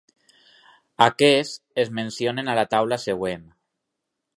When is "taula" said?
2.75-3.03